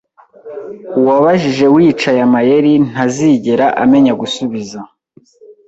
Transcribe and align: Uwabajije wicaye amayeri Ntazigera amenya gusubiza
Uwabajije 0.99 1.65
wicaye 1.75 2.19
amayeri 2.27 2.71
Ntazigera 2.89 3.65
amenya 3.83 4.13
gusubiza 4.21 4.79